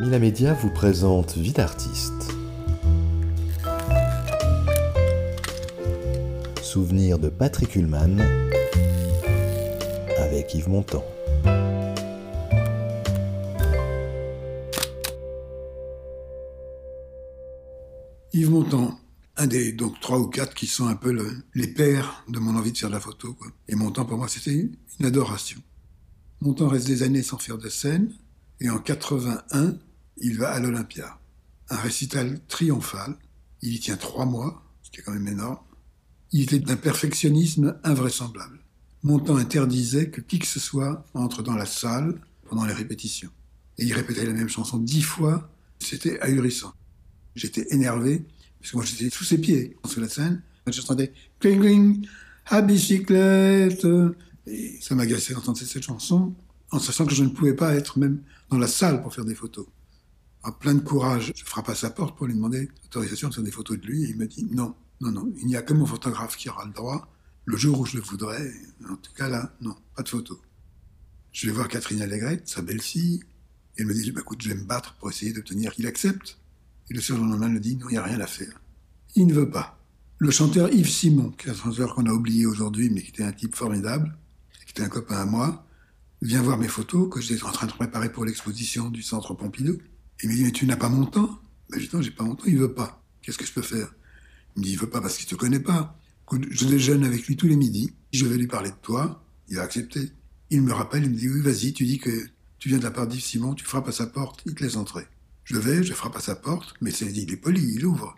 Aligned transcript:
Mila 0.00 0.18
Media 0.18 0.54
vous 0.54 0.70
présente 0.70 1.36
Vie 1.36 1.52
d'artiste. 1.52 2.32
Souvenir 6.62 7.18
de 7.18 7.28
Patrick 7.28 7.74
Ullmann 7.76 8.20
avec 10.18 10.54
Yves 10.54 10.68
Montand. 10.68 11.04
Yves 18.32 18.50
Montand, 18.50 18.98
un 19.36 19.46
des 19.46 19.72
donc 19.72 19.98
trois 20.00 20.18
ou 20.18 20.26
quatre 20.28 20.54
qui 20.54 20.66
sont 20.66 20.86
un 20.86 20.94
peu 20.94 21.12
le- 21.12 21.42
les 21.54 21.66
pères 21.66 22.24
de 22.28 22.38
mon 22.38 22.56
envie 22.56 22.72
de 22.72 22.78
faire 22.78 22.88
de 22.88 22.94
la 22.94 23.00
photo. 23.00 23.36
Et 23.68 23.74
Montand, 23.74 24.04
pour 24.04 24.18
moi, 24.18 24.28
c'était 24.28 24.52
une 24.54 25.06
adoration. 25.06 25.60
Montand 26.40 26.68
reste 26.68 26.86
des 26.86 27.02
années 27.02 27.22
sans 27.22 27.38
faire 27.38 27.58
de 27.58 27.68
scène, 27.68 28.12
et 28.60 28.70
en 28.70 28.78
81, 28.78 29.74
il 30.20 30.38
va 30.38 30.50
à 30.50 30.60
l'Olympia. 30.60 31.18
Un 31.68 31.76
récital 31.76 32.40
triomphal. 32.48 33.16
Il 33.62 33.74
y 33.74 33.80
tient 33.80 33.96
trois 33.96 34.26
mois, 34.26 34.62
ce 34.82 34.90
qui 34.90 35.00
est 35.00 35.02
quand 35.02 35.12
même 35.12 35.28
énorme. 35.28 35.58
Il 36.32 36.42
était 36.42 36.58
d'un 36.58 36.76
perfectionnisme 36.76 37.78
invraisemblable. 37.84 38.60
Montand 39.02 39.36
interdisait 39.36 40.10
que 40.10 40.20
qui 40.20 40.38
que 40.38 40.46
ce 40.46 40.60
soit 40.60 41.04
entre 41.14 41.42
dans 41.42 41.54
la 41.54 41.66
salle 41.66 42.20
pendant 42.48 42.64
les 42.64 42.72
répétitions. 42.72 43.30
Et 43.78 43.84
il 43.84 43.92
répétait 43.92 44.26
la 44.26 44.32
même 44.32 44.48
chanson 44.48 44.78
dix 44.78 45.02
fois. 45.02 45.50
C'était 45.78 46.20
ahurissant. 46.20 46.74
J'étais 47.34 47.66
énervé, 47.70 48.24
parce 48.58 48.72
que 48.72 48.76
moi 48.76 48.84
j'étais 48.84 49.08
sous 49.08 49.24
ses 49.24 49.38
pieds, 49.38 49.76
sous 49.86 50.00
la 50.00 50.08
scène. 50.08 50.42
Je 50.66 50.80
chantais 50.80 51.12
Cling 51.38 51.60
Cling, 51.60 52.06
à 52.46 52.60
bicyclette. 52.60 53.86
Et 54.46 54.78
ça 54.80 54.94
m'agaçait 54.94 55.32
d'entendre 55.34 55.58
cette 55.58 55.82
chanson, 55.82 56.34
en 56.70 56.78
sachant 56.78 57.06
que 57.06 57.14
je 57.14 57.24
ne 57.24 57.30
pouvais 57.30 57.54
pas 57.54 57.74
être 57.74 57.98
même 57.98 58.20
dans 58.50 58.58
la 58.58 58.68
salle 58.68 59.02
pour 59.02 59.14
faire 59.14 59.24
des 59.24 59.34
photos. 59.34 59.66
En 60.42 60.52
plein 60.52 60.74
de 60.74 60.80
courage, 60.80 61.32
je 61.36 61.44
frappe 61.44 61.68
à 61.68 61.74
sa 61.74 61.90
porte 61.90 62.16
pour 62.16 62.26
lui 62.26 62.34
demander 62.34 62.70
l'autorisation 62.82 63.28
de 63.28 63.34
faire 63.34 63.44
des 63.44 63.50
photos 63.50 63.78
de 63.78 63.86
lui, 63.86 64.04
et 64.04 64.08
il 64.10 64.16
me 64.16 64.26
dit 64.26 64.46
non, 64.50 64.74
non, 65.00 65.12
non, 65.12 65.32
il 65.38 65.46
n'y 65.46 65.56
a 65.56 65.62
que 65.62 65.74
mon 65.74 65.86
photographe 65.86 66.36
qui 66.36 66.48
aura 66.48 66.64
le 66.64 66.72
droit. 66.72 67.12
Le 67.44 67.56
jour 67.56 67.80
où 67.80 67.86
je 67.86 67.96
le 67.96 68.02
voudrais, 68.02 68.52
en 68.88 68.96
tout 68.96 69.12
cas 69.12 69.28
là, 69.28 69.52
non, 69.60 69.74
pas 69.96 70.02
de 70.02 70.08
photos. 70.08 70.38
Je 71.32 71.46
vais 71.46 71.52
voir 71.52 71.68
Catherine 71.68 72.02
Allegret, 72.02 72.42
sa 72.44 72.62
belle-fille, 72.62 73.22
et 73.76 73.82
elle 73.82 73.86
me 73.86 73.94
dit, 73.94 74.10
bah, 74.12 74.20
écoute, 74.20 74.42
je 74.42 74.48
vais 74.48 74.54
me 74.54 74.64
battre 74.64 74.94
pour 74.96 75.10
essayer 75.10 75.32
d'obtenir 75.32 75.72
qu'il 75.72 75.86
accepte. 75.86 76.38
Et 76.90 76.94
le 76.94 77.00
surlendemain 77.00 77.48
me 77.48 77.60
dit, 77.60 77.76
non, 77.76 77.88
il 77.88 77.92
n'y 77.92 77.98
a 77.98 78.02
rien 78.02 78.20
à 78.20 78.26
faire. 78.26 78.60
Il 79.16 79.26
ne 79.26 79.34
veut 79.34 79.50
pas. 79.50 79.78
Le 80.18 80.30
chanteur 80.30 80.72
Yves 80.72 80.90
Simon, 80.90 81.30
qui 81.30 81.46
est 81.46 81.50
un 81.50 81.54
chanteur 81.54 81.94
qu'on 81.94 82.06
a 82.06 82.12
oublié 82.12 82.46
aujourd'hui, 82.46 82.90
mais 82.90 83.02
qui 83.02 83.08
était 83.10 83.22
un 83.22 83.32
type 83.32 83.54
formidable, 83.54 84.16
qui 84.66 84.72
était 84.72 84.82
un 84.82 84.88
copain 84.88 85.16
à 85.16 85.24
moi, 85.24 85.66
vient 86.20 86.42
voir 86.42 86.58
mes 86.58 86.68
photos 86.68 87.08
que 87.08 87.20
j'étais 87.20 87.44
en 87.44 87.52
train 87.52 87.66
de 87.66 87.72
préparer 87.72 88.12
pour 88.12 88.24
l'exposition 88.24 88.90
du 88.90 89.02
Centre 89.02 89.34
Pompidou. 89.34 89.78
Il 90.22 90.28
me 90.28 90.34
dit, 90.34 90.44
mais 90.44 90.52
tu 90.52 90.66
n'as 90.66 90.76
pas 90.76 90.88
mon 90.88 91.06
temps 91.06 91.38
Ben, 91.70 91.80
je 91.80 91.86
dis, 91.86 91.94
non, 91.94 92.02
j'ai 92.02 92.10
pas 92.10 92.24
mon 92.24 92.34
temps, 92.34 92.44
il 92.46 92.58
veut 92.58 92.74
pas. 92.74 93.02
Qu'est-ce 93.22 93.38
que 93.38 93.46
je 93.46 93.52
peux 93.52 93.62
faire? 93.62 93.92
Il 94.56 94.60
me 94.60 94.64
dit, 94.64 94.72
il 94.72 94.78
veut 94.78 94.90
pas 94.90 95.00
parce 95.00 95.16
qu'il 95.16 95.26
te 95.26 95.34
connaît 95.34 95.60
pas. 95.60 95.96
Je 96.50 96.66
déjeune 96.66 97.04
avec 97.04 97.26
lui 97.26 97.36
tous 97.36 97.48
les 97.48 97.56
midis, 97.56 97.92
je 98.12 98.24
vais 98.24 98.36
lui 98.36 98.46
parler 98.46 98.70
de 98.70 98.76
toi, 98.82 99.24
il 99.48 99.56
va 99.56 99.62
accepter. 99.62 100.12
Il 100.50 100.62
me 100.62 100.72
rappelle, 100.72 101.04
il 101.04 101.10
me 101.10 101.16
dit, 101.16 101.28
oui, 101.28 101.40
vas-y, 101.40 101.72
tu 101.72 101.84
dis 101.84 101.98
que 101.98 102.28
tu 102.58 102.68
viens 102.68 102.78
de 102.78 102.84
la 102.84 102.90
part 102.90 103.06
d'Yves 103.06 103.22
Simon, 103.22 103.54
tu 103.54 103.64
frappes 103.64 103.88
à 103.88 103.92
sa 103.92 104.06
porte, 104.06 104.42
il 104.46 104.54
te 104.54 104.62
laisse 104.62 104.76
entrer. 104.76 105.06
Je 105.44 105.56
vais, 105.56 105.82
je 105.82 105.92
frappe 105.92 106.16
à 106.16 106.20
sa 106.20 106.36
porte, 106.36 106.74
mais 106.80 106.90
c'est, 106.90 107.06
il 107.06 107.32
est 107.32 107.36
poli, 107.36 107.74
il 107.74 107.84
ouvre. 107.84 108.16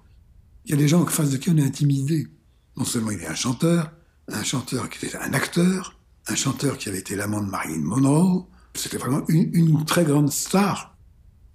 Il 0.66 0.72
y 0.72 0.74
a 0.74 0.76
des 0.76 0.88
gens 0.88 1.00
en 1.00 1.06
face 1.06 1.30
de 1.30 1.36
qui 1.38 1.50
on 1.50 1.56
est 1.56 1.64
intimidé. 1.64 2.28
Non 2.76 2.84
seulement 2.84 3.10
il 3.10 3.20
est 3.20 3.26
un 3.26 3.34
chanteur, 3.34 3.92
un 4.28 4.42
chanteur 4.42 4.90
qui 4.90 5.06
était 5.06 5.16
un 5.16 5.32
acteur, 5.32 5.98
un 6.26 6.34
chanteur 6.34 6.78
qui 6.78 6.88
avait 6.88 6.98
été 6.98 7.16
l'amant 7.16 7.42
de 7.42 7.50
Marilyn 7.50 7.82
Monroe. 7.82 8.46
C'était 8.74 8.98
vraiment 8.98 9.24
une 9.28 9.84
très 9.84 10.04
grande 10.04 10.30
star. 10.30 10.91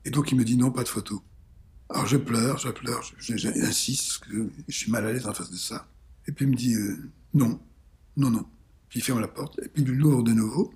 Et 0.07 0.09
donc 0.09 0.31
il 0.31 0.37
me 0.37 0.45
dit 0.45 0.55
non, 0.55 0.71
pas 0.71 0.83
de 0.83 0.87
photo. 0.87 1.21
Alors 1.89 2.07
je 2.07 2.15
pleure, 2.15 2.57
je 2.57 2.69
pleure, 2.69 3.01
je- 3.03 3.35
je- 3.35 3.37
j'insiste, 3.37 4.19
que 4.19 4.49
je 4.67 4.73
suis 4.77 4.89
mal 4.89 5.05
à 5.05 5.11
l'aise 5.11 5.27
en 5.27 5.33
face 5.33 5.51
de 5.51 5.57
ça. 5.57 5.89
Et 6.27 6.31
puis 6.31 6.45
il 6.45 6.51
me 6.51 6.55
dit 6.55 6.73
euh, 6.75 7.11
non, 7.33 7.59
non, 8.15 8.29
non. 8.31 8.45
Puis 8.87 8.99
il 8.99 9.03
ferme 9.03 9.19
la 9.19 9.27
porte, 9.27 9.59
et 9.63 9.67
puis 9.67 9.83
il 9.83 9.91
l'ouvre 9.91 10.23
de 10.23 10.31
nouveau. 10.31 10.73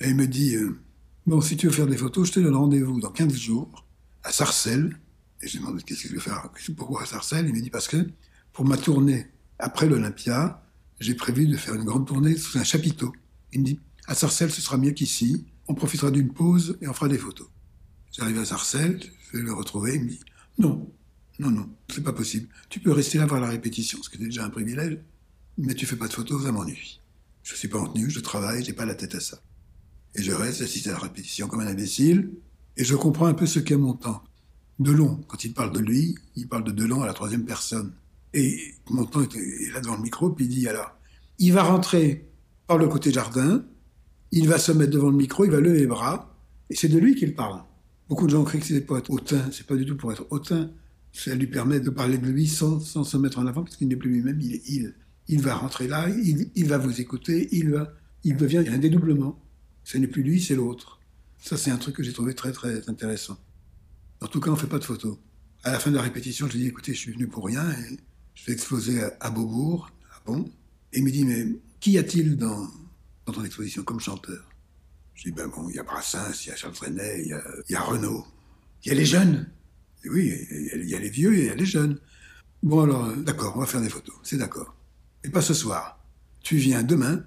Et 0.00 0.08
il 0.08 0.16
me 0.16 0.26
dit 0.26 0.56
euh, 0.56 0.76
bon, 1.24 1.40
si 1.40 1.56
tu 1.56 1.66
veux 1.68 1.72
faire 1.72 1.86
des 1.86 1.96
photos, 1.96 2.26
je 2.26 2.32
te 2.32 2.40
donne 2.40 2.56
rendez-vous 2.56 2.98
dans 3.00 3.12
15 3.12 3.32
jours 3.36 3.86
à 4.24 4.32
Sarcelles. 4.32 4.98
Et 5.40 5.46
je 5.46 5.52
lui 5.52 5.60
demande 5.64 5.82
qu'est-ce 5.84 6.02
que 6.02 6.08
je 6.08 6.14
vais 6.14 6.20
faire, 6.20 6.50
pourquoi 6.76 7.02
à 7.02 7.06
Sarcelles? 7.06 7.46
Il 7.48 7.54
me 7.54 7.60
dit 7.60 7.70
parce 7.70 7.86
que 7.86 8.08
pour 8.52 8.64
ma 8.64 8.76
tournée 8.76 9.28
après 9.60 9.86
l'Olympia, 9.88 10.64
j'ai 10.98 11.14
prévu 11.14 11.46
de 11.46 11.56
faire 11.56 11.74
une 11.74 11.84
grande 11.84 12.08
tournée 12.08 12.36
sous 12.36 12.58
un 12.58 12.64
chapiteau. 12.64 13.12
Il 13.52 13.60
me 13.60 13.64
dit 13.66 13.80
à 14.08 14.14
Sarcelles, 14.16 14.50
ce 14.50 14.60
sera 14.60 14.78
mieux 14.78 14.90
qu'ici. 14.92 15.46
On 15.68 15.74
profitera 15.74 16.10
d'une 16.10 16.32
pause 16.32 16.76
et 16.80 16.88
on 16.88 16.92
fera 16.92 17.08
des 17.08 17.18
photos. 17.18 17.46
J'arrive 18.16 18.38
à 18.38 18.44
Sarcelles, 18.44 19.00
je 19.32 19.38
vais 19.38 19.42
le 19.42 19.52
retrouver, 19.52 19.96
il 19.96 20.04
me 20.04 20.08
dit 20.10 20.20
non, 20.58 20.88
non, 21.40 21.50
non, 21.50 21.68
c'est 21.92 22.04
pas 22.04 22.12
possible. 22.12 22.48
Tu 22.68 22.78
peux 22.78 22.92
rester 22.92 23.18
là 23.18 23.26
voir 23.26 23.40
la 23.40 23.48
répétition, 23.48 24.00
ce 24.02 24.08
qui 24.08 24.22
est 24.22 24.26
déjà 24.26 24.44
un 24.44 24.50
privilège, 24.50 24.98
mais 25.58 25.74
tu 25.74 25.84
fais 25.84 25.96
pas 25.96 26.06
de 26.06 26.12
photos, 26.12 26.44
ça 26.44 26.52
m'ennuie. 26.52 27.00
Je 27.42 27.56
suis 27.56 27.66
pas 27.66 27.80
en 27.80 27.88
tenue, 27.88 28.08
je 28.08 28.20
travaille, 28.20 28.64
j'ai 28.64 28.72
pas 28.72 28.84
la 28.84 28.94
tête 28.94 29.16
à 29.16 29.20
ça. 29.20 29.40
Et 30.14 30.22
je 30.22 30.30
reste 30.30 30.62
assis 30.62 30.88
à 30.88 30.92
la 30.92 30.98
répétition 30.98 31.48
comme 31.48 31.58
un 31.58 31.66
imbécile, 31.66 32.30
et 32.76 32.84
je 32.84 32.94
comprends 32.94 33.26
un 33.26 33.34
peu 33.34 33.46
ce 33.46 33.58
qu'est 33.58 33.76
mon 33.76 33.94
temps. 33.94 34.22
Delon, 34.78 35.20
quand 35.26 35.44
il 35.44 35.52
parle 35.52 35.72
de 35.72 35.80
lui, 35.80 36.14
il 36.36 36.46
parle 36.46 36.62
de 36.62 36.70
Delon 36.70 37.02
à 37.02 37.06
la 37.06 37.14
troisième 37.14 37.44
personne. 37.44 37.94
Et 38.32 38.74
mon 38.90 39.06
temps 39.06 39.22
est 39.22 39.34
est 39.36 39.72
là 39.72 39.80
devant 39.80 39.96
le 39.96 40.02
micro, 40.02 40.30
puis 40.30 40.44
il 40.44 40.48
dit 40.48 40.68
alors, 40.68 40.96
il 41.40 41.52
va 41.52 41.64
rentrer 41.64 42.28
par 42.68 42.78
le 42.78 42.86
côté 42.86 43.12
jardin, 43.12 43.64
il 44.30 44.48
va 44.48 44.58
se 44.58 44.70
mettre 44.70 44.92
devant 44.92 45.10
le 45.10 45.16
micro, 45.16 45.44
il 45.44 45.50
va 45.50 45.58
lever 45.58 45.80
les 45.80 45.86
bras, 45.88 46.38
et 46.70 46.76
c'est 46.76 46.88
de 46.88 46.98
lui 46.98 47.16
qu'il 47.16 47.34
parle. 47.34 47.60
Beaucoup 48.08 48.26
de 48.26 48.32
gens 48.32 48.44
crient 48.44 48.60
que 48.60 48.66
c'est 48.66 48.80
pour 48.82 48.98
être 48.98 49.10
hautain, 49.10 49.50
c'est 49.50 49.66
pas 49.66 49.76
du 49.76 49.86
tout 49.86 49.96
pour 49.96 50.12
être 50.12 50.26
hautain. 50.30 50.70
Ça 51.12 51.34
lui 51.34 51.46
permet 51.46 51.80
de 51.80 51.90
parler 51.90 52.18
de 52.18 52.26
lui 52.26 52.46
sans, 52.46 52.80
se 52.80 53.16
mettre 53.16 53.38
en 53.38 53.46
avant, 53.46 53.62
parce 53.62 53.76
qu'il 53.76 53.88
n'est 53.88 53.96
plus 53.96 54.10
lui-même, 54.10 54.40
il 54.40 54.54
est 54.54 54.62
il. 54.68 54.94
Il 55.28 55.40
va 55.40 55.54
rentrer 55.54 55.88
là, 55.88 56.08
il, 56.10 56.66
va 56.66 56.76
vous 56.76 57.00
écouter, 57.00 57.48
il 57.52 57.70
va, 57.70 57.94
il 58.24 58.36
devient 58.36 58.64
un 58.68 58.76
dédoublement. 58.76 59.42
Ce 59.84 59.96
n'est 59.96 60.06
plus 60.06 60.22
lui, 60.22 60.42
c'est 60.42 60.54
l'autre. 60.54 61.00
Ça, 61.38 61.56
c'est 61.56 61.70
un 61.70 61.78
truc 61.78 61.96
que 61.96 62.02
j'ai 62.02 62.12
trouvé 62.12 62.34
très, 62.34 62.52
très 62.52 62.88
intéressant. 62.90 63.38
En 64.20 64.26
tout 64.26 64.40
cas, 64.40 64.50
on 64.50 64.56
fait 64.56 64.66
pas 64.66 64.78
de 64.78 64.84
photos. 64.84 65.16
À 65.62 65.72
la 65.72 65.78
fin 65.78 65.90
de 65.90 65.96
la 65.96 66.02
répétition, 66.02 66.46
je 66.46 66.52
lui 66.52 66.60
dis, 66.60 66.66
écoutez, 66.66 66.92
je 66.92 66.98
suis 66.98 67.12
venu 67.12 67.26
pour 67.26 67.46
rien, 67.46 67.64
je 68.34 68.44
vais 68.44 68.52
exploser 68.52 69.02
à, 69.02 69.16
à 69.20 69.30
Beaubourg. 69.30 69.90
Ah 70.12 70.20
bon 70.26 70.44
Et 70.92 70.98
il 70.98 71.04
me 71.04 71.10
dit, 71.10 71.24
mais 71.24 71.56
qui 71.80 71.96
a-t-il 71.96 72.36
dans, 72.36 72.68
dans 73.24 73.32
ton 73.32 73.44
exposition 73.44 73.82
comme 73.82 74.00
chanteur? 74.00 74.53
Je 75.14 75.24
dis, 75.24 75.32
ben 75.32 75.46
bon, 75.48 75.68
il 75.68 75.76
y 75.76 75.78
a 75.78 75.82
Brassens, 75.82 76.44
il 76.44 76.48
y 76.48 76.52
a 76.52 76.56
Charles 76.56 76.74
Trenet, 76.74 77.22
il 77.22 77.28
y 77.28 77.32
a, 77.32 77.42
y 77.68 77.74
a 77.74 77.80
Renaud. 77.80 78.24
Il 78.84 78.88
y 78.88 78.90
a 78.90 78.94
les 78.94 79.04
jeunes. 79.06 79.48
Oui, 80.06 80.32
il 80.50 80.84
y 80.88 80.94
a- 80.94 80.98
les 80.98 81.08
vieux 81.08 81.34
et 81.34 81.40
il 81.40 81.46
y 81.46 81.50
a 81.50 81.54
les 81.54 81.64
jeunes. 81.66 81.98
Bon 82.62 82.80
alors, 82.82 83.06
euh, 83.06 83.16
d'accord, 83.16 83.54
on 83.56 83.60
va 83.60 83.66
faire 83.66 83.80
des 83.80 83.88
photos, 83.88 84.14
c'est 84.22 84.36
d'accord. 84.36 84.74
Et 85.22 85.30
pas 85.30 85.40
ce 85.42 85.54
soir. 85.54 86.04
Tu 86.42 86.56
viens 86.56 86.82
demain 86.82 87.24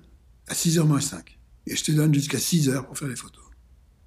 à 0.47 0.53
6h 0.53 0.86
moins 0.86 1.00
5. 1.02 1.40
Et 1.66 1.76
je 1.76 1.84
te 1.84 1.92
donne 1.92 2.14
jusqu'à 2.14 2.38
6h 2.38 2.86
pour 2.86 2.97
faire 2.97 3.08
les 3.08 3.16
photos. 3.16 3.44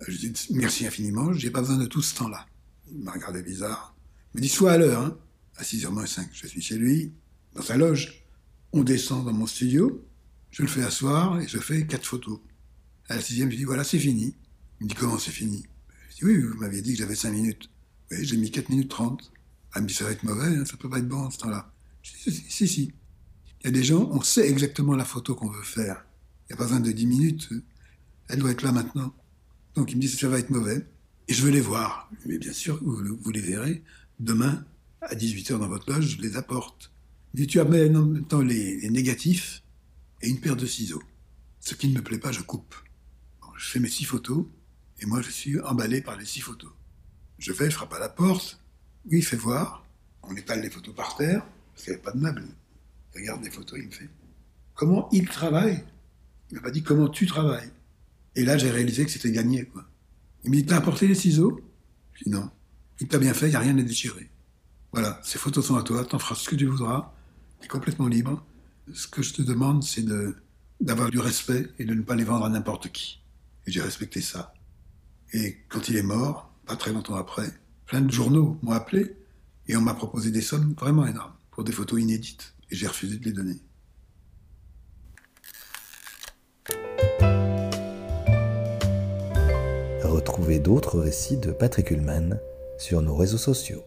Je 0.06 0.16
dis 0.16 0.32
merci 0.50 0.86
infiniment, 0.86 1.32
j'ai 1.32 1.50
pas 1.50 1.60
besoin 1.60 1.76
de 1.78 1.86
tout 1.86 2.00
ce 2.02 2.14
temps-là. 2.16 2.46
Il 2.90 3.00
m'a 3.02 3.12
regardé 3.12 3.42
bizarre. 3.42 3.94
Il 4.34 4.38
me 4.38 4.42
dit 4.42 4.48
sois 4.48 4.72
à 4.72 4.78
l'heure, 4.78 5.02
hein. 5.02 5.18
À 5.56 5.62
6h 5.62 5.90
moins 5.90 6.06
5, 6.06 6.28
je 6.32 6.46
suis 6.46 6.62
chez 6.62 6.76
lui, 6.76 7.12
dans 7.54 7.62
sa 7.62 7.76
loge. 7.76 8.24
On 8.72 8.82
descend 8.84 9.24
dans 9.26 9.32
mon 9.32 9.46
studio, 9.46 10.06
je 10.50 10.62
le 10.62 10.68
fais 10.68 10.82
asseoir 10.84 11.40
et 11.40 11.48
je 11.48 11.58
fais 11.58 11.86
quatre 11.86 12.06
photos. 12.06 12.38
À 13.10 13.16
la 13.16 13.20
sixième, 13.20 13.50
je 13.50 13.56
dis 13.56 13.64
voilà, 13.64 13.82
c'est 13.82 13.98
fini. 13.98 14.36
Il 14.80 14.84
me 14.84 14.88
dit 14.88 14.94
comment 14.94 15.18
c'est 15.18 15.32
fini? 15.32 15.66
Je 16.10 16.14
dis 16.18 16.24
oui, 16.26 16.42
vous 16.42 16.56
m'aviez 16.58 16.80
dit 16.80 16.92
que 16.92 16.98
j'avais 16.98 17.16
5 17.16 17.32
minutes. 17.32 17.68
Oui, 18.12 18.18
j'ai 18.24 18.36
mis 18.36 18.52
4 18.52 18.68
minutes 18.68 18.88
30. 18.88 19.32
Elle 19.74 19.82
me 19.82 19.88
dit 19.88 19.94
ça 19.94 20.04
va 20.04 20.12
être 20.12 20.22
mauvais, 20.22 20.46
hein, 20.46 20.64
ça 20.64 20.76
peut 20.76 20.88
pas 20.88 20.98
être 20.98 21.08
bon 21.08 21.18
en 21.18 21.30
ce 21.30 21.38
temps-là. 21.38 21.72
Je 22.02 22.30
dis 22.30 22.44
si, 22.48 22.68
si. 22.68 22.92
Il 23.60 23.64
y 23.64 23.68
a 23.68 23.72
des 23.72 23.82
gens, 23.82 24.08
on 24.12 24.22
sait 24.22 24.48
exactement 24.48 24.94
la 24.94 25.04
photo 25.04 25.34
qu'on 25.34 25.48
veut 25.48 25.64
faire. 25.64 26.06
Il 26.44 26.52
n'y 26.52 26.54
a 26.54 26.56
pas 26.58 26.66
besoin 26.66 26.78
de 26.78 26.92
10 26.92 27.06
minutes. 27.06 27.48
Elle 28.28 28.38
doit 28.38 28.52
être 28.52 28.62
là 28.62 28.70
maintenant. 28.70 29.12
Donc 29.74 29.90
il 29.90 29.96
me 29.96 30.02
dit 30.02 30.08
ça 30.08 30.28
va 30.28 30.38
être 30.38 30.50
mauvais. 30.50 30.86
Et 31.26 31.34
je 31.34 31.42
veux 31.42 31.50
les 31.50 31.60
voir. 31.60 32.08
Mais 32.26 32.38
bien 32.38 32.52
sûr, 32.52 32.78
vous, 32.80 33.30
les 33.32 33.40
verrez. 33.40 33.82
Demain, 34.20 34.64
à 35.00 35.16
18h 35.16 35.58
dans 35.58 35.68
votre 35.68 35.92
loge, 35.92 36.16
je 36.16 36.22
les 36.22 36.36
apporte. 36.36 36.92
Il 37.34 37.40
me 37.40 37.44
dit 37.44 37.50
tu 37.50 37.58
amènes 37.58 37.96
en 37.96 38.06
même 38.06 38.24
temps 38.24 38.40
les 38.40 38.88
négatifs 38.88 39.64
et 40.22 40.28
une 40.28 40.38
paire 40.38 40.54
de 40.54 40.66
ciseaux. 40.66 41.02
Ce 41.58 41.74
qui 41.74 41.88
ne 41.88 41.94
me 41.94 42.02
plaît 42.02 42.18
pas, 42.18 42.30
je 42.30 42.42
coupe. 42.42 42.76
Je 43.60 43.68
fais 43.68 43.78
mes 43.78 43.90
six 43.90 44.04
photos 44.04 44.46
et 45.00 45.06
moi 45.06 45.20
je 45.20 45.28
suis 45.28 45.60
emballé 45.60 46.00
par 46.00 46.16
les 46.16 46.24
six 46.24 46.40
photos. 46.40 46.70
Je 47.38 47.52
vais, 47.52 47.68
je 47.68 47.76
frappe 47.76 47.92
à 47.92 47.98
la 47.98 48.08
porte. 48.08 48.58
Oui, 49.04 49.20
fais 49.20 49.36
voir. 49.36 49.84
On 50.22 50.34
étale 50.34 50.62
les 50.62 50.70
photos 50.70 50.94
par 50.94 51.14
terre 51.14 51.44
parce 51.72 51.84
qu'il 51.84 51.92
n'y 51.92 51.96
avait 51.96 52.02
pas 52.02 52.12
de 52.12 52.20
meubles. 52.20 52.48
Il 53.14 53.20
regarde 53.20 53.44
les 53.44 53.50
photos, 53.50 53.78
il 53.78 53.88
me 53.88 53.92
fait 53.92 54.08
comment 54.74 55.10
il 55.12 55.28
travaille? 55.28 55.84
Il 56.50 56.54
m'a 56.54 56.62
pas 56.62 56.70
dit 56.70 56.82
comment 56.82 57.10
tu 57.10 57.26
travailles. 57.26 57.70
Et 58.34 58.44
là, 58.44 58.56
j'ai 58.56 58.70
réalisé 58.70 59.04
que 59.04 59.10
c'était 59.10 59.30
gagné. 59.30 59.70
Il 60.42 60.50
me 60.50 60.56
dit, 60.56 60.64
t'as 60.64 60.78
apporté 60.78 61.06
les 61.06 61.14
ciseaux? 61.14 61.60
Je 62.14 62.24
dis 62.24 62.30
non. 62.30 62.50
Il 62.98 63.08
t'a 63.08 63.18
bien 63.18 63.34
fait, 63.34 63.48
il 63.48 63.50
n'y 63.50 63.56
a 63.56 63.60
rien 63.60 63.76
à 63.76 63.82
déchirer. 63.82 64.30
Voilà, 64.92 65.20
ces 65.22 65.38
photos 65.38 65.66
sont 65.66 65.76
à 65.76 65.82
toi, 65.82 66.02
t'en 66.06 66.18
feras 66.18 66.34
ce 66.34 66.48
que 66.48 66.56
tu 66.56 66.64
voudras, 66.64 67.12
tu 67.60 67.66
es 67.66 67.68
complètement 67.68 68.08
libre. 68.08 68.42
Ce 68.94 69.06
que 69.06 69.22
je 69.22 69.34
te 69.34 69.42
demande, 69.42 69.84
c'est 69.84 70.02
de, 70.02 70.34
d'avoir 70.80 71.10
du 71.10 71.18
respect 71.18 71.68
et 71.78 71.84
de 71.84 71.92
ne 71.92 72.00
pas 72.02 72.16
les 72.16 72.24
vendre 72.24 72.46
à 72.46 72.48
n'importe 72.48 72.90
qui. 72.90 73.20
Et 73.66 73.72
j'ai 73.72 73.80
respecté 73.80 74.20
ça. 74.20 74.52
Et 75.32 75.58
quand 75.68 75.88
il 75.88 75.96
est 75.96 76.02
mort, 76.02 76.52
pas 76.66 76.76
très 76.76 76.92
longtemps 76.92 77.16
après, 77.16 77.48
plein 77.86 78.00
de 78.00 78.10
journaux 78.10 78.58
m'ont 78.62 78.72
appelé 78.72 79.16
et 79.68 79.76
on 79.76 79.80
m'a 79.80 79.94
proposé 79.94 80.30
des 80.30 80.40
sommes 80.40 80.74
vraiment 80.78 81.06
énormes 81.06 81.34
pour 81.50 81.64
des 81.64 81.72
photos 81.72 82.00
inédites. 82.00 82.54
Et 82.70 82.76
j'ai 82.76 82.86
refusé 82.86 83.18
de 83.18 83.24
les 83.24 83.32
donner. 83.32 83.60
Retrouvez 90.02 90.58
d'autres 90.58 90.98
récits 90.98 91.38
de 91.38 91.50
Patrick 91.50 91.90
Ullmann 91.90 92.38
sur 92.78 93.02
nos 93.02 93.16
réseaux 93.16 93.38
sociaux. 93.38 93.82